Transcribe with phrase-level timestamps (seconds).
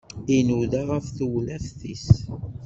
[0.35, 2.07] Inuda ɣef tsewlaft-is.